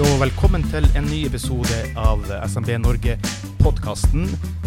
velkommen 0.00 0.62
til 0.70 0.86
en 0.96 1.04
ny 1.04 1.18
episode 1.26 1.78
av 2.00 2.22
SMB 2.48 2.78
Norge-podkasten 2.80 4.22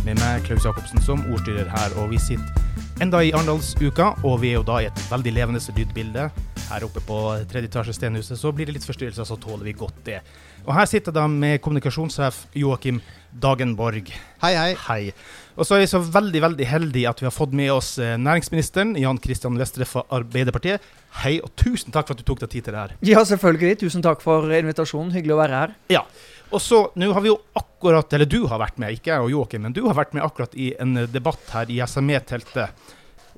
med 0.06 0.20
meg, 0.20 0.44
Klaus 0.46 0.68
Jacobsen, 0.68 1.02
som 1.02 1.24
ordstyrer 1.34 1.66
her. 1.66 1.96
Og 1.98 2.12
vi 2.12 2.20
sitter 2.22 3.02
enda 3.02 3.24
i 3.26 3.32
Arendalsuka, 3.34 4.12
og 4.22 4.44
vi 4.44 4.52
er 4.52 4.60
jo 4.60 4.68
da 4.68 4.84
i 4.84 4.86
et 4.86 5.02
veldig 5.10 5.34
levende 5.34 5.62
lydbilde. 5.80 6.28
Her 6.66 6.82
oppe 6.88 7.02
på 7.06 7.16
tredje 7.46 7.70
etasje 7.70 7.94
Stenhuset, 7.94 8.40
så 8.42 8.50
blir 8.56 8.66
det 8.66 8.80
litt 8.80 8.86
forstyrrelser, 8.88 9.28
så 9.28 9.36
tåler 9.38 9.68
vi 9.68 9.74
godt 9.78 10.00
det. 10.08 10.18
Og 10.66 10.72
her 10.74 10.88
sitter 10.90 11.14
de 11.14 11.22
med 11.30 11.60
kommunikasjonssjef 11.62 12.40
Joakim 12.58 12.98
Dagenborg. 13.30 14.10
Hei, 14.42 14.54
hei. 14.58 14.72
Hei. 14.88 15.14
Og 15.54 15.68
så 15.68 15.78
er 15.78 15.84
vi 15.84 15.92
så 15.92 16.02
veldig 16.02 16.42
veldig 16.42 16.68
heldige 16.68 17.12
at 17.12 17.22
vi 17.22 17.28
har 17.30 17.36
fått 17.36 17.54
med 17.56 17.70
oss 17.70 17.92
eh, 18.02 18.16
næringsministeren, 18.18 18.96
Jan 18.98 19.22
Kristian 19.22 19.62
Vestre 19.62 19.86
fra 19.86 20.08
Arbeiderpartiet. 20.18 20.82
Hei, 21.22 21.36
og 21.46 21.54
tusen 21.54 21.94
takk 21.94 22.10
for 22.10 22.18
at 22.18 22.26
du 22.26 22.26
tok 22.32 22.42
deg 22.42 22.56
tid 22.56 22.66
til 22.66 22.74
det 22.74 22.82
her. 22.82 22.98
Ja, 23.14 23.22
selvfølgelig. 23.30 23.78
Tusen 23.86 24.04
takk 24.06 24.26
for 24.26 24.50
invitasjonen. 24.58 25.14
Hyggelig 25.14 25.38
å 25.38 25.42
være 25.44 25.62
her. 25.62 25.78
Ja. 25.94 26.04
Og 26.50 26.66
så, 26.66 26.88
nå 26.98 27.14
har 27.14 27.22
vi 27.22 27.30
jo 27.30 27.40
akkurat, 27.62 28.10
eller 28.18 28.30
du 28.30 28.42
har 28.50 28.66
vært 28.66 28.82
med, 28.82 28.98
ikke 28.98 29.14
jeg 29.14 29.22
og 29.22 29.34
Joakim, 29.36 29.68
men 29.68 29.78
du 29.78 29.84
har 29.86 30.02
vært 30.02 30.18
med 30.18 30.26
akkurat 30.26 30.58
i 30.58 30.74
en 30.82 30.98
debatt 31.14 31.46
her 31.54 31.70
i 31.70 31.78
SME-teltet 31.86 32.94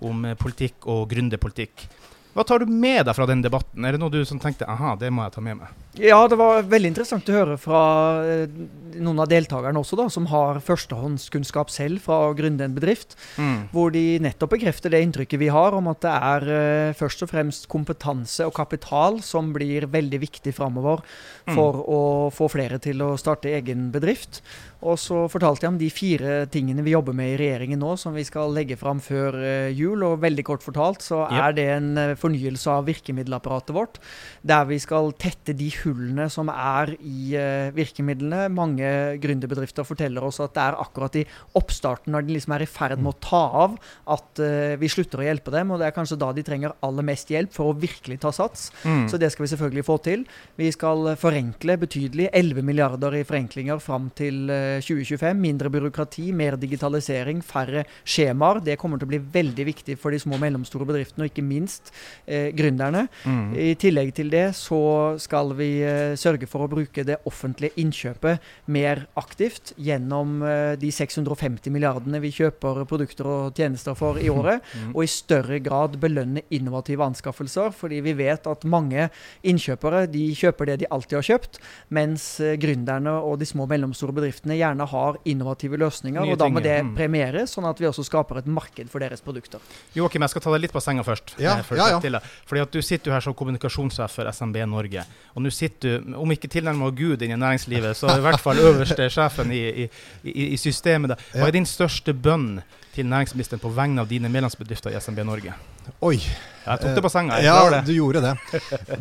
om 0.07 0.23
politikk 0.39 0.87
og 0.93 1.09
gründerpolitikk. 1.11 1.89
Hva 2.37 2.43
tar 2.45 2.61
du 2.61 2.69
med 2.69 3.07
deg 3.07 3.15
fra 3.17 3.25
den 3.25 3.39
debatten? 3.41 3.81
Er 3.81 3.95
det 3.95 3.99
noe 4.03 4.13
du 4.13 4.19
som 4.29 4.37
tenkte 4.37 4.67
aha, 4.69 4.91
det 5.01 5.09
må 5.09 5.23
jeg 5.25 5.33
ta 5.33 5.41
med 5.41 5.57
meg? 5.57 5.71
Ja, 5.97 6.19
det 6.29 6.37
var 6.37 6.67
veldig 6.69 6.91
interessant 6.91 7.29
å 7.31 7.33
høre 7.33 7.55
fra 7.57 7.79
eh, 8.29 8.43
noen 9.01 9.23
av 9.23 9.31
deltakerne 9.31 9.81
også, 9.81 9.97
da, 9.97 10.05
som 10.13 10.27
har 10.29 10.59
førstehåndskunnskap 10.61 11.73
selv 11.73 12.03
fra 12.05 12.19
å 12.27 12.35
gründe 12.37 12.67
en 12.67 12.75
bedrift. 12.75 13.15
Mm. 13.41 13.71
Hvor 13.73 13.89
de 13.95 14.03
nettopp 14.21 14.53
bekrefter 14.53 14.93
det 14.93 15.01
inntrykket 15.07 15.41
vi 15.41 15.49
har 15.49 15.73
om 15.73 15.89
at 15.89 16.03
det 16.05 16.13
er 16.13 16.47
uh, 16.51 16.93
først 16.99 17.25
og 17.25 17.31
fremst 17.33 17.65
kompetanse 17.73 18.45
og 18.45 18.53
kapital 18.59 19.17
som 19.25 19.49
blir 19.55 19.89
veldig 19.89 20.21
viktig 20.21 20.53
framover 20.53 21.01
mm. 21.01 21.55
for 21.55 21.81
mm. 21.81 21.83
å 21.89 22.01
få 22.37 22.51
flere 22.53 22.77
til 22.83 23.01
å 23.01 23.15
starte 23.17 23.49
egen 23.57 23.89
bedrift. 23.95 24.43
Og 24.87 24.95
så 25.01 25.23
fortalte 25.31 25.65
jeg 25.65 25.73
om 25.73 25.79
de 25.79 25.89
fire 25.91 26.33
tingene 26.51 26.83
vi 26.85 26.93
jobber 26.93 27.15
med 27.17 27.33
i 27.33 27.37
regjeringen 27.41 27.81
nå, 27.81 27.95
som 27.99 28.15
vi 28.15 28.23
skal 28.27 28.53
legge 28.55 28.77
fram 28.79 29.01
før 29.03 29.35
uh, 29.35 29.67
jul. 29.75 30.03
Og 30.07 30.21
veldig 30.23 30.45
kort 30.47 30.63
fortalt 30.63 31.03
så 31.03 31.25
er 31.27 31.55
det 31.57 31.65
en 31.73 31.89
uh, 31.99 32.15
fornyelse 32.19 32.71
av 32.71 32.87
virkemiddelapparatet 32.87 33.75
vårt, 33.75 33.99
der 34.47 34.67
vi 34.69 34.79
skal 34.81 35.11
tette 35.19 35.55
de 35.57 35.69
hullene 35.81 36.29
som 36.31 36.51
er 36.53 36.93
i 37.01 37.35
uh, 37.35 37.73
virkemidlene. 37.75 38.47
Mange 38.53 38.91
gründerbedrifter 39.23 39.87
forteller 39.87 40.23
oss 40.23 40.39
at 40.43 40.55
det 40.55 40.63
er 40.63 40.79
akkurat 40.79 41.19
i 41.19 41.25
oppstarten, 41.59 42.13
når 42.15 42.27
de 42.27 42.37
liksom 42.37 42.55
er 42.55 42.63
i 42.63 42.69
ferd 42.69 43.01
med 43.01 43.15
å 43.15 43.19
ta 43.27 43.43
av, 43.67 43.75
at 44.13 44.39
vi 44.79 44.89
slutter 44.91 45.21
å 45.21 45.25
hjelpe 45.25 45.51
dem. 45.53 45.71
Og 45.73 45.81
det 45.81 45.87
er 45.87 45.95
kanskje 45.95 46.17
da 46.19 46.29
de 46.35 46.43
trenger 46.45 46.75
aller 46.85 47.05
mest 47.05 47.29
hjelp 47.31 47.51
for 47.53 47.71
å 47.71 47.75
virkelig 47.77 48.19
ta 48.23 48.31
sats. 48.35 48.69
Mm. 48.85 49.05
Så 49.11 49.19
det 49.19 49.29
skal 49.33 49.45
vi 49.45 49.49
selvfølgelig 49.51 49.85
få 49.87 49.97
til. 50.05 50.23
Vi 50.59 50.69
skal 50.73 51.11
forenkle 51.19 51.77
betydelig. 51.81 52.29
11 52.37 52.65
milliarder 52.67 53.17
i 53.17 53.25
forenklinger 53.27 53.81
fram 53.83 54.09
til 54.17 54.51
2025. 54.81 55.37
Mindre 55.41 55.71
byråkrati, 55.73 56.31
mer 56.35 56.57
digitalisering, 56.59 57.43
færre 57.45 57.85
skjemaer. 58.03 58.61
Det 58.65 58.77
kommer 58.79 58.99
til 58.99 59.07
å 59.07 59.13
bli 59.13 59.21
veldig 59.37 59.67
viktig 59.67 59.97
for 60.01 60.15
de 60.15 60.19
små 60.21 60.37
og 60.37 60.43
mellomstore 60.43 60.87
bedriftene, 60.87 61.25
og 61.25 61.31
ikke 61.31 61.45
minst 61.45 61.91
eh, 62.25 62.49
gründerne. 62.55 63.05
Mm. 63.27 63.53
I 63.57 63.75
tillegg 63.79 64.13
til 64.17 64.31
det 64.33 64.45
så 64.57 64.79
skal 65.21 65.53
vi 65.57 65.69
eh, 65.85 66.15
sørge 66.19 66.49
for 66.49 66.65
å 66.65 66.71
bruke 66.71 67.05
det 67.07 67.19
offentlige 67.29 67.77
innkjøpet 67.81 68.43
mer 68.73 69.05
aktivt 69.19 69.73
gjennom 69.81 70.41
eh, 70.45 70.73
de 70.79 70.91
650 70.93 71.73
milliardene 71.73 72.21
vi 72.23 72.33
kjøper 72.35 72.83
produkter 72.89 73.29
og 73.31 73.57
tjenester 73.57 73.97
for 73.97 74.19
i 74.21 74.29
året, 74.37 74.65
mm. 74.73 74.91
og 74.95 75.03
i 75.03 75.11
større 75.11 75.61
grad 75.63 75.99
belønne 76.01 76.45
innovative 76.53 77.05
anskaffelser, 77.05 77.73
fordi 77.75 78.01
vi 78.05 78.15
vet 78.17 78.47
at 78.49 78.67
mange 78.67 79.09
innkjøpere 79.47 80.05
de 80.11 80.27
kjøper 80.37 80.71
det 80.71 80.81
de 80.83 80.91
alltid 80.93 81.19
har 81.19 81.29
kjøpt, 81.31 81.61
mens 81.93 82.29
eh, 82.43 82.57
gründerne 82.61 83.17
og 83.21 83.39
de 83.41 83.49
små 83.49 83.67
og 83.67 83.73
mellomstore 83.73 84.15
bedriftene 84.15 84.56
gjerne 84.59 84.87
har 84.91 85.19
innovative 85.29 85.79
løsninger. 85.81 86.21
Nye 86.25 86.35
og 86.35 86.41
da 86.41 86.49
må 86.51 86.63
det 86.63 86.75
mm. 86.83 86.93
premieres, 86.97 87.53
sånn 87.55 87.67
at 87.69 87.79
vi 87.81 87.89
også 87.89 88.05
skaper 88.07 88.41
et 88.41 88.49
marked 88.49 88.91
for 88.91 89.03
deres 89.03 89.23
produkter. 89.25 89.63
Joakim, 89.97 90.25
jeg 90.25 90.35
skal 90.35 90.45
ta 90.45 90.55
deg 90.55 90.65
litt 90.65 90.75
på 90.75 90.83
senga 90.83 91.05
først. 91.07 91.35
Ja, 91.41 91.57
først 91.65 91.81
ja, 91.81 92.17
ja. 92.17 92.23
Fordi 92.49 92.63
at 92.65 92.73
Du 92.77 92.81
sitter 92.81 93.11
jo 93.11 93.15
her 93.15 93.23
som 93.23 93.35
kommunikasjonssjef 93.37 94.17
for 94.19 94.31
SMB 94.31 94.65
Norge. 94.69 95.05
Og 95.35 95.45
nå 95.45 95.53
sitter 95.53 96.01
du, 96.01 96.17
om 96.19 96.33
ikke 96.33 96.49
tilnærmet 96.51 96.97
Gud 96.97 97.23
inn 97.25 97.33
i 97.33 97.39
næringslivet, 97.39 97.97
så 97.97 98.17
i 98.17 98.25
hvert 98.25 98.41
fall 98.43 98.59
øverste 98.61 99.09
sjefen 99.13 99.53
i, 99.55 99.63
i, 99.85 99.87
i, 100.23 100.51
i 100.53 100.59
systemet. 100.61 101.13
Da. 101.13 101.21
Hva 101.37 101.49
er 101.49 101.57
din 101.57 101.69
største 101.69 102.13
bønn 102.13 102.59
til 102.97 103.09
næringsministeren 103.09 103.61
på 103.61 103.71
vegne 103.73 104.03
av 104.03 104.09
dine 104.09 104.29
medlemsbedrifter 104.31 104.93
i 104.93 105.01
SMB 105.01 105.25
Norge? 105.27 105.53
Oi. 106.03 106.17
Jeg 106.67 106.81
tok 106.81 106.97
det 106.97 107.01
på 107.05 107.09
senga. 107.11 107.37
ja, 107.39 107.55
det. 107.71 107.77
du 107.87 107.93
gjorde 107.95 108.19
det. 108.25 108.33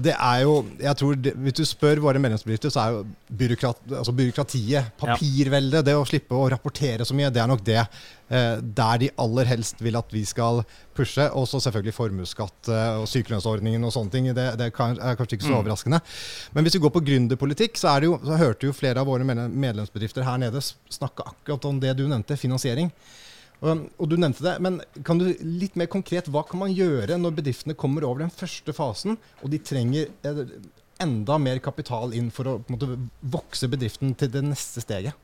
Det 0.07 0.13
er 0.15 0.43
jo, 0.45 0.53
jeg 0.79 0.99
tror 1.01 1.17
det, 1.19 1.33
Hvis 1.43 1.57
du 1.59 1.65
spør 1.67 2.03
våre 2.05 2.21
medlemsbedrifter, 2.23 2.71
så 2.71 2.83
er 2.83 2.93
jo 2.95 3.01
byråkrat, 3.41 3.81
altså 3.91 4.15
byråkratiet, 4.15 4.93
papirveldet, 5.01 5.83
det 5.87 5.97
å 5.99 6.05
slippe 6.07 6.37
å 6.37 6.47
rapportere 6.53 7.07
så 7.09 7.17
mye, 7.17 7.33
det 7.35 7.43
er 7.43 7.51
nok 7.51 7.65
det 7.67 7.81
eh, 7.81 8.63
der 8.63 9.03
de 9.03 9.11
aller 9.25 9.51
helst 9.51 9.83
vil 9.83 9.99
at 9.99 10.15
vi 10.15 10.23
skal 10.29 10.63
pushe. 10.95 11.27
Og 11.35 11.49
så 11.51 11.61
selvfølgelig 11.67 11.97
formuesskatt 11.97 12.71
eh, 12.71 13.03
og 13.03 13.11
sykelønnsordningen 13.11 13.89
og 13.89 13.95
sånne 13.97 14.15
ting. 14.15 14.31
Det, 14.31 14.47
det 14.61 14.71
er 14.71 14.77
kanskje 14.79 15.41
ikke 15.41 15.49
så 15.49 15.57
mm. 15.57 15.59
overraskende. 15.59 16.03
Men 16.55 16.69
hvis 16.69 16.79
vi 16.79 16.85
går 16.87 16.95
på 16.95 17.07
gründerpolitikk, 17.11 17.83
så, 17.83 17.99
det 17.99 18.13
jo, 18.13 18.21
så 18.23 18.39
hørte 18.39 18.71
jo 18.71 18.79
flere 18.79 19.03
av 19.03 19.11
våre 19.11 19.27
medlemsbedrifter 19.27 20.29
her 20.29 20.39
nede 20.47 20.63
snakke 20.63 21.27
akkurat 21.35 21.67
om 21.67 21.83
det 21.83 21.99
du 21.99 22.07
nevnte, 22.07 22.39
finansiering. 22.39 22.95
Og, 23.65 23.87
og, 23.97 24.09
du 24.11 24.17
nevnte 24.21 24.45
det, 24.45 24.57
men 24.65 24.81
kan 25.07 25.21
du 25.21 25.31
litt 25.41 25.79
mer 25.81 25.89
konkret, 25.93 26.29
hva 26.33 26.45
kan 26.47 26.61
man 26.61 26.75
gjøre 26.77 27.17
når 27.21 27.39
bedriftene 27.39 27.77
kommer 27.79 28.05
over 28.05 28.25
den 28.25 28.33
første 28.35 28.75
fasen, 28.77 29.17
og 29.41 29.53
de 29.53 29.63
trenger 29.65 30.11
eh, 30.29 30.43
enda 31.03 31.39
mer 31.41 31.61
kapital 31.65 32.13
inn 32.17 32.29
for 32.35 32.51
å 32.51 32.59
måte, 32.73 32.91
vokse 33.21 33.69
bedriften 33.73 34.17
til 34.19 34.33
det 34.33 34.45
neste 34.45 34.85
steget? 34.85 35.17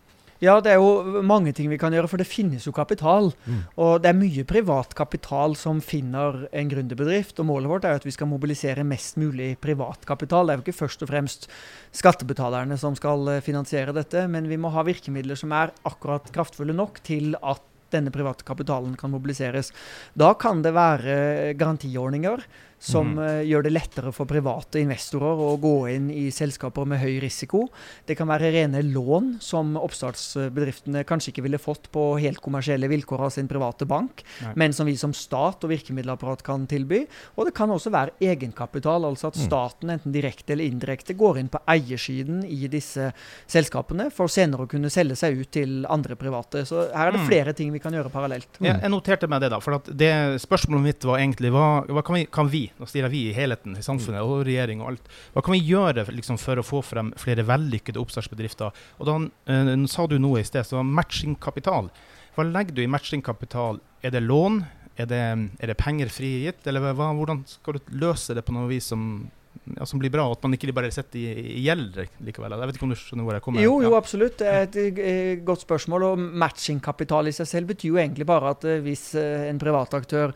Ja, 0.42 0.56
det 0.58 0.72
er 0.72 0.80
jo 0.82 1.20
mange 1.22 1.52
ting 1.54 1.68
vi 1.70 1.78
kan 1.78 1.94
gjøre, 1.94 2.08
for 2.10 2.18
det 2.18 2.26
finnes 2.26 2.64
jo 2.66 2.72
kapital. 2.74 3.28
Mm. 3.46 3.60
Og 3.78 3.92
det 4.02 4.10
er 4.10 4.18
mye 4.18 4.42
privat 4.48 4.96
kapital 4.98 5.54
som 5.54 5.78
finner 5.78 6.48
en 6.50 6.72
gründerbedrift. 6.72 7.38
Og 7.38 7.46
målet 7.46 7.70
vårt 7.70 7.86
er 7.86 8.00
at 8.00 8.06
vi 8.06 8.14
skal 8.14 8.26
mobilisere 8.26 8.82
mest 8.82 9.20
mulig 9.22 9.52
privat 9.62 10.02
kapital. 10.08 10.48
Det 10.48 10.56
er 10.56 10.58
jo 10.58 10.64
ikke 10.66 10.80
først 10.80 11.06
og 11.06 11.12
fremst 11.12 11.46
skattebetalerne 11.94 12.74
som 12.80 12.98
skal 12.98 13.36
eh, 13.36 13.44
finansiere 13.44 13.94
dette, 13.94 14.26
men 14.26 14.50
vi 14.50 14.58
må 14.58 14.72
ha 14.74 14.82
virkemidler 14.82 15.38
som 15.38 15.54
er 15.54 15.70
akkurat 15.86 16.26
kraftfulle 16.34 16.74
nok 16.74 16.98
til 17.06 17.36
at 17.38 17.62
denne 17.92 18.12
private 18.14 18.46
kapitalen 18.48 18.96
kan 18.98 19.12
mobiliseres. 19.12 19.72
Da 20.18 20.32
kan 20.34 20.64
det 20.64 20.74
være 20.76 21.54
garantiordninger 21.58 22.44
som 22.82 23.14
mm. 23.14 23.44
gjør 23.46 23.66
det 23.66 23.72
lettere 23.72 24.12
for 24.14 24.28
private 24.28 24.80
investorer 24.82 25.38
å 25.44 25.54
gå 25.62 25.74
inn 25.92 26.08
i 26.10 26.26
selskaper 26.34 26.88
med 26.88 26.98
høy 27.02 27.20
risiko. 27.22 27.64
Det 28.08 28.16
kan 28.18 28.30
være 28.30 28.50
rene 28.54 28.82
lån 28.82 29.36
som 29.44 29.76
oppstartsbedriftene 29.78 31.04
kanskje 31.06 31.30
ikke 31.32 31.44
ville 31.46 31.60
fått 31.62 31.88
på 31.94 32.08
helt 32.22 32.42
kommersielle 32.42 32.90
vilkår 32.90 33.26
av 33.28 33.34
sin 33.36 33.50
private 33.50 33.86
bank, 33.88 34.24
Nei. 34.42 34.54
men 34.64 34.74
som 34.74 34.88
vi 34.88 34.96
som 34.98 35.14
stat 35.14 35.62
og 35.62 35.70
virkemiddelapparat 35.72 36.42
kan 36.46 36.66
tilby. 36.70 37.04
Og 37.36 37.48
det 37.48 37.54
kan 37.56 37.70
også 37.70 37.92
være 37.94 38.16
egenkapital, 38.32 39.06
altså 39.06 39.30
at 39.30 39.38
mm. 39.38 39.44
staten 39.46 39.94
enten 39.94 40.14
direkte 40.14 40.56
eller 40.56 40.66
indirekte 40.66 41.16
går 41.18 41.38
inn 41.42 41.52
på 41.52 41.62
eiersiden 41.70 42.42
i 42.48 42.66
disse 42.72 43.12
selskapene, 43.50 44.10
for 44.14 44.32
senere 44.32 44.66
å 44.66 44.70
kunne 44.70 44.90
selge 44.92 45.18
seg 45.22 45.38
ut 45.38 45.52
til 45.54 45.86
andre 45.92 46.18
private. 46.18 46.66
Så 46.68 46.88
her 46.90 47.12
er 47.12 47.14
det 47.14 47.22
mm. 47.22 47.28
flere 47.30 47.56
ting 47.56 47.70
vi 47.74 47.82
kan 47.82 47.94
gjøre 47.94 48.12
parallelt. 48.12 48.58
Ja, 48.58 48.74
jeg 48.82 48.92
noterte 48.92 49.30
meg 49.30 49.44
det, 49.44 49.52
da. 49.54 49.62
For 49.62 49.78
det 49.86 50.12
spørsmålet 50.42 50.88
mitt 50.88 51.06
var 51.06 51.22
egentlig 51.22 51.52
hva, 51.54 51.84
hva 51.86 52.04
kan, 52.06 52.18
vi, 52.18 52.26
kan 52.32 52.50
vi 52.50 52.66
nå 52.78 52.88
stiller 52.88 53.12
vi 53.12 53.26
i 53.28 53.34
helheten 53.36 53.76
i 53.78 53.84
samfunnet 53.84 54.24
og 54.24 54.44
regjering 54.48 54.82
og 54.82 54.92
alt. 54.92 55.10
Hva 55.34 55.44
kan 55.44 55.56
vi 55.56 55.62
gjøre 55.66 56.06
liksom, 56.12 56.38
for 56.40 56.60
å 56.60 56.66
få 56.66 56.82
frem 56.86 57.12
flere 57.20 57.46
vellykkede 57.48 58.00
oppstartsbedrifter? 58.02 58.84
Og 58.98 59.08
da 59.08 59.18
uh, 59.22 59.74
sa 59.90 60.06
du 60.08 60.18
noe 60.22 60.42
i 60.42 60.46
sted, 60.46 60.66
så 60.68 60.84
matchingkapital. 60.86 61.90
Hva 62.36 62.48
legger 62.48 62.76
du 62.76 62.82
i 62.84 62.90
matchingkapital? 62.90 63.82
Er 64.02 64.14
det 64.14 64.24
lån? 64.24 64.62
Er 65.00 65.08
det, 65.08 65.22
er 65.60 65.72
det 65.72 65.78
penger 65.80 66.12
frigitt? 66.12 66.66
Eller 66.68 66.92
hva, 66.92 67.12
hvordan 67.16 67.44
skal 67.48 67.78
du 67.78 67.94
løse 68.02 68.36
det 68.36 68.44
på 68.46 68.54
noe 68.56 68.70
vis 68.70 68.90
som 68.92 69.30
ja, 69.76 69.86
som 69.86 70.02
blir 70.02 70.10
bra, 70.12 70.26
og 70.26 70.36
at 70.38 70.46
man 70.46 70.56
ikke 70.56 70.74
bare 70.74 70.90
setter 70.94 71.20
i, 71.20 71.46
i 71.54 71.64
gjeld 71.66 72.02
likevel? 72.26 72.56
Jeg 72.58 72.70
vet 72.72 72.80
ikke 72.80 72.88
om 72.88 72.94
du 72.94 72.98
skjønner 72.98 73.28
hvor 73.28 73.38
jeg 73.38 73.46
kommer 73.46 73.62
Jo, 73.62 73.78
jo, 73.84 73.94
absolutt. 73.94 74.38
Det 74.42 74.50
er 74.50 74.66
et, 74.66 74.78
eh, 74.98 75.32
godt 75.46 75.62
spørsmål. 75.64 76.08
Og 76.10 76.26
matchingkapital 76.42 77.30
i 77.30 77.36
seg 77.36 77.48
selv 77.48 77.70
betyr 77.70 77.92
jo 77.92 78.00
egentlig 78.02 78.26
bare 78.28 78.56
at 78.56 78.66
uh, 78.66 78.78
hvis 78.82 79.12
en 79.18 79.52
en 79.52 79.60
privataktør 79.60 80.32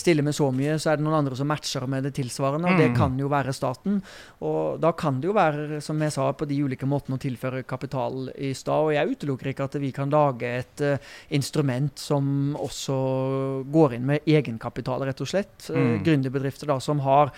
stiller 0.00 0.24
med 0.24 0.34
så 0.36 0.48
mye, 0.54 0.76
så 0.80 0.92
er 0.92 0.98
det 0.98 1.06
noen 1.06 1.18
andre 1.20 1.36
som 1.38 1.48
matcher 1.50 1.86
med 1.90 2.06
det 2.08 2.14
tilsvarende, 2.16 2.70
og 2.70 2.76
mm. 2.76 2.80
det 2.80 2.90
kan 2.96 3.18
jo 3.20 3.30
være 3.32 3.54
staten. 3.56 4.00
Og 4.44 4.80
da 4.82 4.94
kan 4.96 5.20
det 5.20 5.28
jo 5.28 5.36
være, 5.36 5.80
som 5.84 6.00
jeg 6.02 6.14
sa, 6.16 6.30
på 6.32 6.48
de 6.48 6.60
ulike 6.64 6.88
måtene 6.88 7.18
å 7.18 7.22
tilføre 7.22 7.64
kapital 7.68 8.30
i 8.34 8.54
stad. 8.56 8.88
Og 8.88 8.94
jeg 8.96 9.14
utelukker 9.14 9.52
ikke 9.52 9.68
at 9.68 9.78
vi 9.82 9.92
kan 9.94 10.12
lage 10.12 10.50
et 10.62 10.84
instrument 11.36 12.00
som 12.00 12.56
også 12.58 12.96
går 13.74 13.98
inn 13.98 14.08
med 14.08 14.28
egenkapital, 14.28 15.04
rett 15.06 15.22
og 15.24 15.30
slett. 15.30 15.68
Mm. 15.68 15.98
Gründerbedrifter 16.06 16.70
da 16.72 16.78
som 16.82 17.02
har 17.04 17.32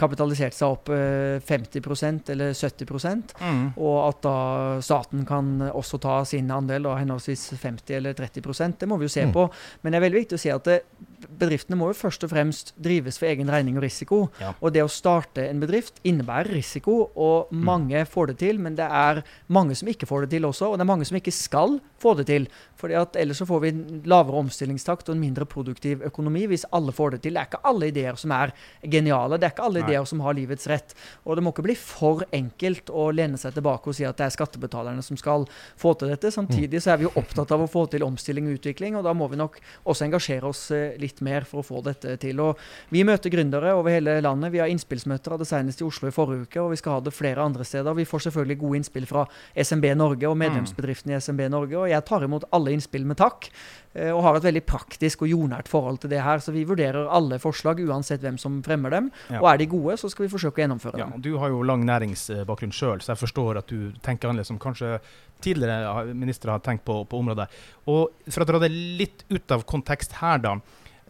kapitalisert 0.00 0.49
seg 0.56 0.74
opp 0.74 0.90
50 0.90 1.78
eh, 1.78 2.32
eller 2.34 2.54
70 2.54 3.34
mm. 3.40 3.62
og 3.76 3.96
at 4.08 4.20
da 4.24 4.36
staten 4.84 5.24
kan 5.28 5.52
også 5.68 6.00
ta 6.02 6.20
sin 6.28 6.50
andel, 6.50 6.88
da 6.88 6.96
henholdsvis 7.00 7.50
50 7.60 7.96
eller 7.96 8.14
30% 8.18 8.80
Det 8.80 8.88
må 8.88 8.98
vi 9.00 9.08
jo 9.08 9.12
se 9.12 9.26
mm. 9.26 9.32
på. 9.34 9.46
Men 9.82 9.92
det 9.92 10.00
er 10.00 10.06
veldig 10.06 10.22
viktig 10.24 10.38
å 10.38 10.42
si 10.42 10.52
at 10.52 10.68
det, 10.68 10.80
bedriftene 11.28 11.76
må 11.76 11.90
jo 11.90 11.98
først 11.98 12.24
og 12.24 12.30
fremst 12.32 12.72
drives 12.80 13.18
for 13.20 13.26
egen 13.26 13.48
regning 13.50 13.76
og 13.76 13.82
risiko. 13.84 14.30
Ja. 14.40 14.54
Og 14.60 14.72
det 14.72 14.82
å 14.84 14.88
starte 14.90 15.48
en 15.48 15.60
bedrift 15.60 16.00
innebærer 16.04 16.52
risiko, 16.54 17.10
og 17.16 17.50
Mm. 17.52 17.64
mange 17.64 18.04
får 18.06 18.26
det 18.28 18.38
til. 18.38 18.58
Men 18.58 18.74
det 18.76 18.86
er 18.90 19.22
mange 19.48 19.74
som 19.76 19.88
ikke 19.88 20.06
får 20.06 20.22
det 20.26 20.30
til 20.30 20.42
også, 20.48 20.70
og 20.72 20.78
det 20.78 20.80
er 20.80 20.92
mange 20.92 21.04
som 21.06 21.16
ikke 21.16 21.32
skal 21.32 21.80
få 22.00 22.16
det 22.16 22.26
til. 22.26 22.48
Fordi 22.76 22.94
at 22.96 23.16
Ellers 23.16 23.38
så 23.38 23.46
får 23.46 23.60
vi 23.60 23.68
en 23.68 24.02
lavere 24.06 24.38
omstillingstakt 24.40 25.08
og 25.08 25.14
en 25.14 25.20
mindre 25.20 25.44
produktiv 25.44 26.00
økonomi 26.02 26.46
hvis 26.48 26.64
alle 26.72 26.92
får 26.92 27.10
det 27.12 27.22
til. 27.22 27.34
Det 27.34 27.40
er 27.42 27.46
ikke 27.50 27.64
alle 27.64 27.88
ideer 27.88 28.16
som 28.16 28.30
er 28.32 28.52
geniale, 28.88 29.36
det 29.38 29.44
er 29.44 29.52
ikke 29.54 29.64
alle 29.66 29.80
Nei. 29.80 29.88
ideer 29.90 30.06
som 30.06 30.20
har 30.20 30.34
livets 30.34 30.66
rett. 30.66 30.94
Og 31.26 31.36
det 31.36 31.44
må 31.44 31.52
ikke 31.52 31.62
bli 31.66 31.74
for 31.74 32.24
enkelt 32.32 32.86
å 32.88 33.10
lene 33.14 33.36
seg 33.36 33.52
tilbake 33.54 33.88
og 33.88 33.94
si 33.94 34.04
at 34.04 34.16
det 34.16 34.26
er 34.26 34.34
skattebetalerne 34.36 35.02
som 35.04 35.16
skal 35.16 35.44
få 35.76 35.92
til 35.98 36.08
dette. 36.08 36.30
Samtidig 36.32 36.80
så 36.80 36.92
er 36.94 36.96
vi 37.02 37.04
jo 37.08 37.12
opptatt 37.20 37.50
av 37.52 37.60
å 37.60 37.68
få 37.70 37.86
til 37.90 38.02
omstilling 38.06 38.46
og 38.48 38.58
utvikling, 38.60 38.96
og 38.96 39.04
da 39.04 39.12
må 39.12 39.28
vi 39.30 39.36
nok 39.36 39.58
også 39.84 40.06
engasjere 40.08 40.48
oss 40.48 40.70
eh, 40.70 40.96
litt 41.10 41.20
mer 41.26 41.44
for 41.48 41.60
å 41.60 41.66
få 41.66 41.82
dette 41.84 42.14
til. 42.22 42.40
Og 42.40 42.56
vi 42.94 43.02
møter 43.04 43.32
gründere 43.34 43.74
over 43.76 43.90
hele 43.92 44.16
landet. 44.24 44.52
Vi 44.54 44.62
har 44.62 44.70
innspillsmøter, 44.70 45.34
hadde 45.36 45.48
senest 45.48 45.82
i 45.82 45.86
Oslo 45.86 46.08
i 46.08 46.14
forrige 46.14 46.46
uke, 46.46 46.62
og 46.62 46.70
vi 46.72 46.78
skal 46.80 46.96
ha 46.96 47.02
det 47.04 47.12
flere 47.16 47.42
andre 47.44 47.66
steder. 47.66 47.94
Vi 47.98 48.06
får 48.08 48.24
selvfølgelig 48.28 48.58
gode 48.62 48.80
innspill 48.80 49.06
fra 49.10 49.26
SMB 49.58 49.90
Norge 49.98 50.30
og 50.30 50.38
medlemsbedriftene 50.40 51.16
i 51.16 51.20
SMB 51.20 51.48
Norge, 51.52 51.76
og 51.82 51.90
jeg 51.90 52.06
tar 52.08 52.24
imot 52.26 52.46
alle 52.54 52.72
innspill 52.78 53.04
med 53.10 53.18
takk. 53.20 53.50
eh, 53.94 54.10
Og 54.14 54.22
har 54.22 54.36
et 54.38 54.44
veldig 54.46 54.62
praktisk 54.70 55.22
og 55.22 55.28
jordnært 55.32 55.66
forhold 55.68 55.98
til 56.00 56.10
det 56.10 56.20
her. 56.22 56.38
Så 56.38 56.52
vi 56.54 56.64
vurderer 56.64 57.08
alle 57.10 57.38
forslag, 57.42 57.80
uansett 57.82 58.20
hvem 58.22 58.38
som 58.38 58.62
fremmer 58.62 58.90
dem. 58.90 59.10
Ja. 59.28 59.40
Og 59.40 59.48
er 59.52 59.58
de 59.58 59.66
gode, 59.66 59.96
så 59.98 60.08
skal 60.08 60.28
vi 60.28 60.30
forsøke 60.36 60.60
å 60.60 60.62
gjennomføre 60.62 60.96
dem. 61.00 61.10
Ja, 61.16 61.18
Du 61.18 61.38
har 61.38 61.48
jo 61.50 61.62
lang 61.66 61.82
næringsbakgrunn 61.84 62.70
sjøl, 62.72 63.00
så 63.02 63.14
jeg 63.16 63.18
forstår 63.26 63.58
at 63.58 63.66
du 63.66 63.90
tenker 64.00 64.28
annerledes 64.30 64.46
som 64.46 64.58
kanskje 64.62 65.00
tidligere 65.42 66.14
ministre 66.14 66.50
har 66.52 66.60
tenkt 66.60 66.84
på 66.84 67.00
på 67.08 67.18
området. 67.18 67.48
Og 67.88 68.10
For 68.30 68.44
å 68.44 68.46
dra 68.46 68.58
det 68.60 68.70
litt 68.70 69.24
ut 69.30 69.50
av 69.50 69.64
kontekst 69.64 70.12
her, 70.20 70.38
da, 70.38 70.56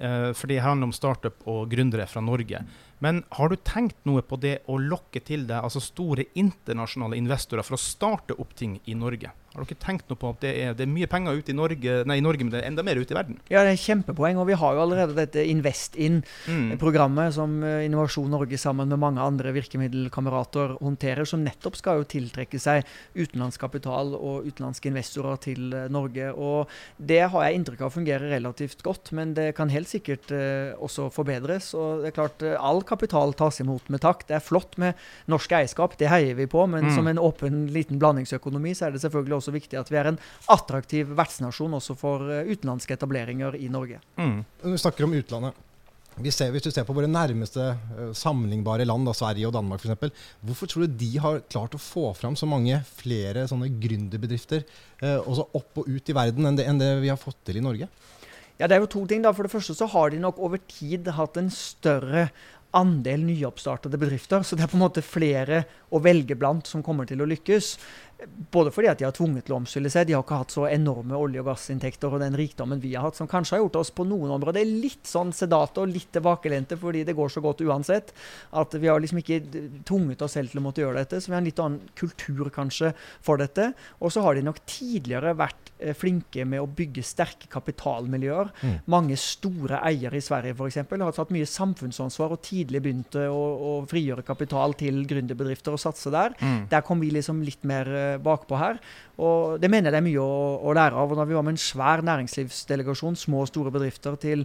for 0.01 0.49
det 0.49 0.63
handler 0.65 0.89
om 0.89 0.95
startup 0.97 1.43
og 1.51 1.69
gründere 1.69 2.07
fra 2.09 2.23
Norge. 2.25 2.63
Men 3.05 3.23
har 3.37 3.53
du 3.53 3.57
tenkt 3.61 3.99
noe 4.09 4.23
på 4.25 4.39
det 4.41 4.63
å 4.69 4.79
lokke 4.81 5.21
til 5.25 5.47
deg 5.49 5.61
altså 5.61 5.83
store 5.85 6.25
internasjonale 6.41 7.19
investorer 7.21 7.65
for 7.67 7.77
å 7.77 7.81
starte 7.81 8.37
opp 8.41 8.55
ting 8.57 8.79
i 8.89 8.97
Norge? 8.97 9.33
Har 9.51 9.65
dere 9.67 9.81
tenkt 9.83 10.07
noe 10.11 10.19
på 10.21 10.29
at 10.31 10.45
det 10.45 10.51
er, 10.63 10.75
det 10.79 10.85
er 10.85 10.91
mye 10.93 11.09
penger 11.11 11.35
ute 11.41 11.51
i 11.51 11.57
Norge, 11.59 11.95
nei, 12.07 12.17
i 12.21 12.23
Norge, 12.23 12.45
men 12.47 12.53
det 12.53 12.61
er 12.61 12.69
enda 12.69 12.85
mer 12.87 13.01
ute 13.01 13.11
i 13.11 13.17
verden? 13.19 13.39
Ja, 13.51 13.65
det 13.67 13.73
er 13.75 13.81
kjempepoeng. 13.83 14.39
Og 14.39 14.47
vi 14.47 14.55
har 14.61 14.77
jo 14.77 14.83
allerede 14.85 15.17
dette 15.19 15.43
Invest 15.51 15.97
Mm. 16.01 16.79
Som 17.35 17.63
eh, 17.65 17.85
Innovasjon 17.87 18.31
Norge 18.31 18.57
sammen 18.59 18.89
med 18.89 18.99
mange 18.99 19.21
andre 19.21 19.51
virkemiddelkamerater 19.53 20.77
håndterer, 20.81 21.27
som 21.27 21.43
nettopp 21.45 21.77
skal 21.77 21.99
jo 22.01 22.07
tiltrekke 22.09 22.61
seg 22.63 22.87
utenlandskapital 23.19 24.15
og 24.17 24.47
utenlandske 24.47 24.91
investorer 24.91 25.41
til 25.43 25.73
eh, 25.75 25.89
Norge. 25.93 26.31
Og 26.35 26.71
det 26.97 27.23
har 27.33 27.45
jeg 27.47 27.59
inntrykk 27.61 27.85
av 27.87 27.95
fungerer 27.95 28.31
relativt 28.37 28.83
godt, 28.87 29.13
men 29.17 29.35
det 29.35 29.51
kan 29.59 29.73
helt 29.73 29.91
sikkert 29.91 30.31
eh, 30.35 30.73
også 30.79 31.09
forbedres. 31.15 31.73
Og 31.75 32.05
det 32.05 32.13
er 32.13 32.17
klart, 32.17 32.45
all 32.59 32.83
kapital 32.87 33.35
tas 33.39 33.61
imot 33.65 33.91
med 33.91 34.03
takk. 34.05 34.27
Det 34.29 34.39
er 34.39 34.45
flott 34.45 34.79
med 34.81 34.95
norsk 35.31 35.53
eierskap, 35.59 35.99
det 36.01 36.11
heier 36.13 36.39
vi 36.39 36.47
på, 36.51 36.67
men 36.71 36.81
Mm. 36.91 36.95
som 36.97 37.07
en 37.11 37.19
åpen 37.19 37.67
liten 37.75 37.99
blandingsøkonomi 38.01 38.73
så 38.75 38.87
er 38.87 38.95
det 38.95 39.03
selvfølgelig 39.03 39.40
også 39.41 39.55
viktig 39.55 39.81
at 39.81 39.91
vi 39.91 39.99
er 40.01 40.13
en 40.13 40.21
attraktiv 40.53 41.11
vertsnasjon 41.19 41.75
også 41.81 41.97
for 41.99 42.29
eh, 42.31 42.53
utenlandske 42.53 42.97
etableringer 42.97 43.59
i 43.59 43.69
Norge. 43.73 43.99
Mm. 44.21 44.39
Når 44.63 44.77
vi 44.77 44.85
snakker 44.85 45.09
om 45.09 45.19
utlandet. 45.19 45.67
Vi 46.21 46.33
ser, 46.35 46.51
hvis 46.53 46.65
du 46.67 46.73
ser 46.75 46.85
på 46.85 46.95
våre 46.97 47.09
nærmeste 47.09 47.65
eh, 47.71 48.13
sammenlignbare 48.19 48.85
land, 48.89 49.07
da, 49.09 49.15
Sverige 49.17 49.49
og 49.49 49.55
Danmark 49.57 49.85
f.eks., 49.85 50.29
hvorfor 50.45 50.69
tror 50.69 50.85
du 50.85 50.99
de 51.01 51.11
har 51.23 51.41
klart 51.49 51.77
å 51.77 51.81
få 51.81 52.11
fram 52.19 52.37
så 52.37 52.49
mange 52.51 52.83
flere 52.99 53.47
sånne 53.49 53.71
gründerbedrifter 53.81 54.65
eh, 54.65 55.17
også 55.21 55.49
opp 55.57 55.83
og 55.83 55.89
ut 55.89 56.13
i 56.13 56.17
verden 56.17 56.51
enn 56.51 56.59
det, 56.59 56.67
enn 56.69 56.83
det 56.83 56.93
vi 57.05 57.13
har 57.13 57.21
fått 57.21 57.41
til 57.47 57.61
i 57.61 57.65
Norge? 57.65 57.89
Ja, 58.61 58.69
Det 58.69 58.77
er 58.77 58.83
jo 58.83 58.93
to 58.93 59.07
ting. 59.09 59.23
da. 59.25 59.33
For 59.33 59.47
det 59.47 59.55
første 59.55 59.77
så 59.77 59.89
har 59.89 60.11
de 60.13 60.21
nok 60.21 60.39
over 60.39 60.61
tid 60.69 61.09
hatt 61.17 61.39
en 61.41 61.49
større 61.55 62.29
andel 62.77 63.25
nyoppstartede 63.25 63.99
bedrifter. 63.99 64.45
Så 64.45 64.57
det 64.57 64.67
er 64.67 64.71
på 64.71 64.77
en 64.77 64.85
måte 64.85 65.03
flere 65.03 65.65
å 65.91 66.01
velge 66.03 66.37
blant 66.39 66.67
som 66.71 66.85
kommer 66.87 67.09
til 67.09 67.23
å 67.23 67.29
lykkes. 67.29 67.75
Både 68.53 68.73
fordi 68.75 68.91
at 68.91 69.01
de 69.01 69.07
har 69.07 69.15
tvunget 69.17 69.47
til 69.47 69.55
å 69.55 69.59
omstille 69.63 69.91
seg. 69.93 70.07
De 70.09 70.15
har 70.17 70.25
ikke 70.25 70.41
hatt 70.43 70.53
så 70.53 70.67
enorme 70.69 71.17
olje- 71.17 71.41
og 71.41 71.49
gassinntekter 71.49 72.13
og 72.13 72.21
den 72.21 72.37
rikdommen 72.37 72.81
vi 72.83 72.93
har 72.95 73.07
hatt, 73.07 73.17
som 73.17 73.29
kanskje 73.31 73.57
har 73.57 73.63
gjort 73.65 73.79
oss 73.81 73.93
på 73.97 74.05
noen 74.09 74.35
områder 74.35 74.67
litt 74.69 75.09
sånn 75.09 75.33
sedate 75.33 75.81
og 75.81 75.93
litt 75.93 76.11
tilbakelente 76.13 76.77
fordi 76.81 77.05
det 77.09 77.17
går 77.17 77.33
så 77.33 77.43
godt 77.45 77.63
uansett. 77.65 78.13
At 78.53 78.77
vi 78.77 78.91
har 78.91 79.01
liksom 79.01 79.23
ikke 79.23 79.41
tvunget 79.89 80.25
oss 80.27 80.37
selv 80.37 80.53
til 80.53 80.61
å 80.61 80.65
måtte 80.67 80.85
gjøre 80.85 81.01
dette. 81.01 81.21
Så 81.21 81.31
vi 81.31 81.37
har 81.37 81.43
en 81.43 81.49
litt 81.49 81.63
annen 81.65 81.95
kultur 81.99 82.53
kanskje 82.53 82.93
for 83.25 83.41
dette. 83.41 83.71
Og 84.01 84.13
så 84.13 84.25
har 84.27 84.37
de 84.37 84.45
nok 84.45 84.61
tidligere 84.69 85.33
vært 85.39 85.73
eh, 85.79 85.97
flinke 85.97 86.45
med 86.45 86.61
å 86.61 86.69
bygge 86.69 87.07
sterke 87.07 87.49
kapitalmiljøer. 87.53 88.53
Mm. 88.61 88.77
Mange 88.93 89.17
store 89.21 89.81
eiere 89.89 90.21
i 90.21 90.25
Sverige 90.25 90.59
eksempel, 90.69 91.01
har 91.01 91.17
tatt 91.17 91.33
mye 91.33 91.49
samfunnsansvar 91.49 92.37
og 92.37 92.45
tidlig 92.45 92.83
begynte 92.85 93.25
å, 93.33 93.41
å 93.41 93.73
frigjøre 93.89 94.27
kapital 94.27 94.77
til 94.79 95.03
gründerbedrifter 95.09 95.80
og 95.81 95.87
satse 95.89 96.13
der. 96.13 96.37
Mm. 96.41 96.67
Der 96.71 96.85
kom 96.85 97.01
vi 97.01 97.11
liksom 97.15 97.41
litt 97.47 97.65
mer 97.67 97.89
eh, 97.89 98.19
bakpå 98.23 98.61
her. 98.61 98.81
Og 99.21 99.57
det 99.61 99.71
mener 99.73 99.89
jeg 99.89 99.97
det 99.97 100.01
er 100.03 100.07
mye 100.07 100.23
å, 100.23 100.37
å 100.69 100.77
lære 100.77 101.01
av. 101.01 101.11
Og 101.13 101.19
da 101.19 101.27
vi 101.29 101.37
var 101.37 101.47
med 101.47 101.57
en 101.57 101.65
svær 101.65 102.05
næringslivsdelegasjon, 102.07 103.19
små 103.19 103.45
og 103.45 103.51
store 103.51 103.73
bedrifter, 103.75 104.17
til, 104.21 104.45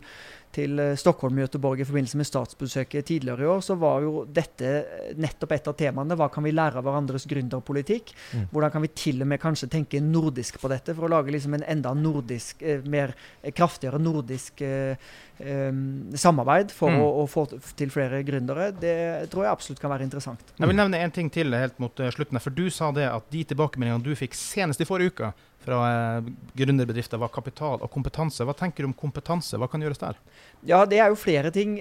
til 0.56 0.80
eh, 0.80 0.94
Stockholm 1.00 1.38
og 1.42 1.46
Göteborg 1.50 1.84
i 1.84 1.88
forbindelse 1.88 2.20
med 2.20 2.30
statsbesøket 2.30 3.06
tidligere 3.10 3.44
i 3.44 3.50
år, 3.52 3.62
så 3.66 3.76
var 3.80 4.02
jo 4.06 4.24
dette 4.32 4.72
nettopp 5.20 5.52
et 5.58 5.68
av 5.72 5.76
temaene. 5.80 6.16
Hva 6.18 6.30
kan 6.32 6.46
vi 6.48 6.54
lære 6.56 6.80
av 6.80 6.88
hverandres 6.88 7.28
gründerpolitikk? 7.30 8.14
Mm. 8.34 8.48
Hvordan 8.54 8.74
kan 8.78 8.86
vi 8.86 8.92
til 8.96 9.22
og 9.26 9.30
med 9.34 9.42
kanskje 9.44 9.70
tenke 9.76 10.02
nordisk 10.04 10.60
på 10.64 10.72
dette, 10.72 10.96
for 10.96 11.08
å 11.10 11.14
lage 11.18 11.34
liksom 11.36 11.58
en 11.60 11.68
enda 11.76 11.94
nordisk, 11.98 12.64
eh, 12.64 12.82
mer 12.88 13.14
eh, 13.44 13.52
kraftigere 13.56 14.00
nordisk 14.02 14.64
eh, 14.66 14.96
eh, 15.44 15.72
samarbeid 16.16 16.72
for 16.72 16.94
Mm. 16.96 17.02
å, 17.02 17.08
å 17.24 17.28
få 17.28 17.46
til 17.76 17.90
flere 17.92 18.22
gründere? 18.24 18.70
Det 18.80 19.30
tror 19.32 19.44
jeg 19.44 19.52
absolutt 19.52 19.82
kan 19.82 19.92
være 19.92 20.06
interessant. 20.08 20.40
Jeg 20.58 20.70
vil 20.70 20.78
nevne 20.80 21.02
en 21.04 21.12
ting 21.12 21.30
til 21.34 21.52
helt 21.58 21.80
mot 21.84 22.00
eh, 22.00 22.12
slutten. 22.16 22.40
For 22.40 22.56
du 22.56 22.70
sa 22.72 22.92
det 22.96 23.10
at 23.10 23.28
de 23.34 23.44
tilbakemeldingene 23.44 24.06
du 24.06 24.16
fikk 24.16 24.38
senest 24.38 24.80
i 24.82 24.88
forrige 24.88 25.12
uke 25.16 25.34
fra 25.66 25.82
eh, 25.90 26.30
gründerbedrifter, 26.58 27.20
var 27.22 27.34
kapital 27.34 27.82
og 27.82 27.92
kompetanse. 27.92 28.46
Hva 28.46 28.56
tenker 28.58 28.86
du 28.86 28.92
om 28.92 28.98
kompetanse? 28.98 29.60
Hva 29.60 29.70
kan 29.72 29.84
gjøres 29.84 30.02
der? 30.02 30.20
Ja, 30.66 30.84
det 30.90 31.00
er 31.02 31.12
jo 31.14 31.18
flere 31.20 31.52
ting. 31.54 31.78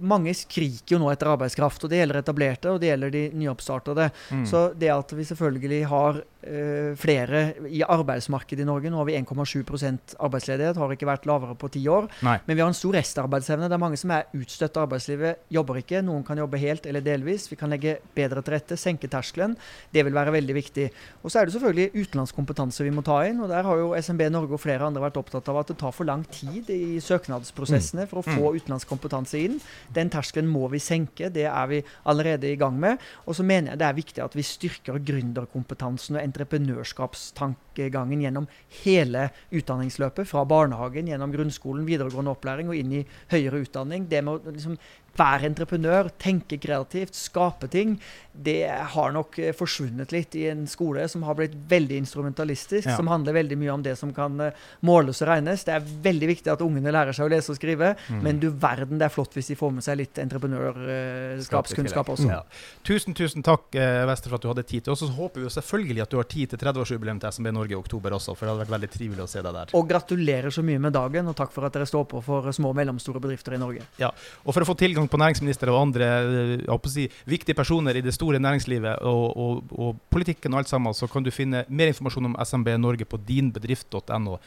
Mange 0.00 0.34
skriker 0.36 0.96
jo 0.96 1.02
nå 1.02 1.12
etter 1.12 1.30
arbeidskraft, 1.32 1.84
og 1.84 1.92
det 1.92 2.02
gjelder 2.02 2.20
etablerte, 2.20 2.72
og 2.72 2.82
det 2.82 2.90
gjelder 2.90 3.14
de 3.14 3.22
nyoppstartede. 3.40 4.10
Mm. 4.34 4.44
Så 4.48 4.64
det 4.76 4.90
at 4.92 5.14
vi 5.16 5.24
selvfølgelig 5.28 5.80
har 5.88 6.20
uh, 6.20 6.90
flere 7.00 7.42
i 7.68 7.80
arbeidsmarkedet 7.84 8.64
i 8.64 8.68
Norge, 8.68 8.92
nå 8.92 9.00
har 9.00 9.08
vi 9.08 9.16
1,7% 9.20 10.16
arbeidsledighet, 10.28 10.80
har 10.80 10.94
ikke 10.94 11.08
vært 11.08 11.28
lavere 11.30 11.56
på 11.58 11.70
ti 11.72 11.84
år. 11.88 12.10
Nei. 12.26 12.36
Men 12.44 12.58
vi 12.58 12.64
har 12.64 12.72
en 12.72 12.76
stor 12.76 12.98
restarbeidsevne. 12.98 13.70
Det 13.70 13.78
er 13.78 13.84
mange 13.86 14.00
som 14.00 14.12
er 14.16 14.28
utstøtt 14.36 14.76
av 14.76 14.88
arbeidslivet, 14.88 15.44
jobber 15.54 15.80
ikke. 15.80 16.04
Noen 16.04 16.26
kan 16.26 16.40
jobbe 16.40 16.60
helt 16.60 16.88
eller 16.90 17.04
delvis. 17.04 17.48
Vi 17.52 17.60
kan 17.60 17.72
legge 17.72 17.98
bedre 18.16 18.44
til 18.44 18.58
rette, 18.58 18.76
senke 18.80 19.08
terskelen. 19.08 19.56
Det 19.94 20.04
vil 20.04 20.16
være 20.16 20.36
veldig 20.36 20.58
viktig. 20.58 20.90
Og 21.22 21.32
så 21.32 21.40
er 21.40 21.48
det 21.48 21.56
selvfølgelig 21.56 22.04
utenlandsk 22.04 22.36
kompetanse 22.36 22.84
vi 22.84 22.92
må 22.94 23.04
ta 23.06 23.17
inn. 23.26 23.40
Og 23.42 23.50
der 23.50 23.66
har 23.66 23.80
jo 23.80 23.90
SMB 23.98 24.28
Norge 24.30 24.54
og 24.54 24.62
flere 24.62 24.86
andre 24.86 25.02
vært 25.02 25.18
opptatt 25.20 25.48
av 25.50 25.58
at 25.60 25.72
det 25.72 25.78
tar 25.80 25.94
for 25.94 26.08
lang 26.08 26.22
tid 26.30 26.70
i 26.72 27.00
søknadsprosessene 27.02 28.06
for 28.10 28.20
å 28.20 28.26
få 28.26 28.52
utenlandsk 28.56 28.88
kompetanse 28.90 29.40
inn. 29.40 29.58
Den 29.94 30.12
terskelen 30.12 30.50
må 30.50 30.68
vi 30.72 30.80
senke. 30.82 31.30
Det 31.34 31.46
er 31.50 31.66
vi 31.70 31.82
allerede 32.08 32.50
i 32.50 32.58
gang 32.60 32.78
med. 32.80 33.02
Og 33.26 33.38
så 33.38 33.46
mener 33.46 33.72
jeg 33.72 33.82
det 33.82 33.88
er 33.88 33.98
viktig 33.98 34.24
at 34.24 34.36
vi 34.38 34.46
styrker 34.46 35.00
gründerkompetansen 35.10 36.18
og 36.18 36.22
entreprenørskapstankegangen 36.24 38.22
gjennom 38.26 38.48
hele 38.84 39.28
utdanningsløpet. 39.50 40.28
Fra 40.28 40.44
barnehagen, 40.48 41.10
gjennom 41.10 41.34
grunnskolen, 41.34 41.88
videregående 41.88 42.34
opplæring 42.36 42.70
og 42.70 42.78
inn 42.78 43.00
i 43.00 43.06
høyere 43.32 43.64
utdanning. 43.64 44.08
Det 44.10 44.22
med 44.24 44.38
å 44.38 44.54
liksom 44.54 44.78
være 45.18 45.48
entreprenør, 45.50 46.08
tenke 46.22 46.58
kreativt, 46.62 47.14
skape 47.18 47.68
ting, 47.72 47.98
det 48.38 48.68
har 48.94 49.10
nok 49.12 49.34
eh, 49.42 49.52
forsvunnet 49.56 50.12
litt 50.14 50.34
i 50.38 50.44
en 50.52 50.60
skole 50.70 51.02
som 51.10 51.24
har 51.26 51.34
blitt 51.34 51.56
veldig 51.68 51.96
instrumentalistisk, 52.04 52.86
Ja. 52.86 52.94
som 52.96 53.08
handler 53.10 53.34
veldig 53.34 53.56
mye 53.58 53.72
om 53.74 53.82
det 53.82 53.96
som 53.98 54.12
kan 54.14 54.38
eh, 54.40 54.52
måles 54.86 55.18
og 55.24 55.28
regnes. 55.32 55.64
Det 55.66 55.74
er 55.74 55.80
veldig 56.04 56.28
viktig 56.30 56.52
at 56.52 56.62
ungene 56.62 56.92
lærer 56.94 57.12
seg 57.16 57.26
å 57.26 57.32
lese 57.34 57.50
og 57.50 57.58
skrive, 57.58 57.96
Mm. 58.08 58.22
men 58.22 58.38
du 58.38 58.50
verden, 58.50 58.98
det 58.98 59.06
er 59.08 59.14
flott 59.14 59.34
hvis 59.34 59.48
de 59.50 59.56
får 59.58 59.72
med 59.74 59.82
seg 59.84 59.98
litt 59.98 60.14
entreprenørskapskunnskap 60.22 62.08
også. 62.14 62.28
Ja. 62.30 62.42
Tusen, 62.86 63.14
tusen 63.14 63.42
takk, 63.42 63.74
eh, 63.74 64.04
Vester, 64.06 64.28
for 64.30 64.36
at 64.38 64.42
du 64.42 64.48
hadde 64.52 64.64
tid 64.66 64.84
til 64.84 64.92
oss. 64.92 65.02
Og 65.02 65.10
så 65.10 65.16
håper 65.18 65.42
vi 65.42 65.50
selvfølgelig 65.52 66.02
at 66.02 66.10
du 66.10 66.16
har 66.20 66.24
tid 66.30 66.50
til 66.52 66.58
30-årsjubileum 66.62 67.20
til 67.20 67.28
SMB 67.32 67.52
Norge 67.54 67.72
i 67.74 67.78
oktober 67.78 68.10
også, 68.16 68.36
for 68.36 68.46
det 68.46 68.54
hadde 68.54 68.64
vært 68.66 68.74
veldig 68.76 68.90
trivelig 68.94 69.24
å 69.24 69.28
se 69.28 69.42
deg 69.42 69.52
der. 69.58 69.74
Og 69.74 69.88
gratulerer 69.88 70.50
så 70.54 70.62
mye 70.64 70.78
med 70.80 70.92
dagen, 70.92 71.26
og 71.28 71.36
takk 71.36 71.50
for 71.54 71.66
at 71.66 71.72
dere 71.76 71.86
står 71.88 72.06
på 72.08 72.22
for 72.24 72.48
små 72.54 72.70
og 72.70 72.76
mellomstore 72.78 73.20
bedrifter 73.20 73.54
i 73.54 73.58
Norge. 73.58 73.82
Og 73.98 74.54
for 74.54 74.62
å 74.62 74.68
få 74.68 74.76
tilgang 74.78 75.07
på 75.10 75.20
næringsminister 75.20 75.72
og 75.72 75.80
andre 75.86 76.10
eh, 76.20 76.54
jeg 76.62 76.74
å 76.74 76.92
si, 76.92 77.08
viktige 77.28 77.58
personer 77.58 77.98
i 77.98 78.04
det 78.04 78.14
store 78.16 78.40
næringslivet 78.42 79.04
og, 79.08 79.24
og, 79.36 79.74
og 79.78 80.04
politikken 80.12 80.54
og 80.54 80.62
alt 80.62 80.72
sammen, 80.72 80.96
så 80.96 81.10
kan 81.10 81.26
du 81.26 81.32
finne 81.34 81.64
mer 81.68 81.92
informasjon 81.92 82.30
om 82.32 82.38
SMB 82.44 82.76
Norge 82.80 83.08
på 83.08 83.20
dinbedrift.no. 83.28 84.38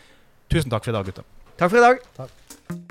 Tusen 0.51 0.73
takk 0.73 0.87
for 0.87 0.93
i 0.93 0.97
dag, 0.99 1.11
gutter. 1.11 1.29
Takk 1.57 1.69
for 1.69 1.79
i 1.79 1.85
dag. 1.89 2.09
Takk. 2.17 2.90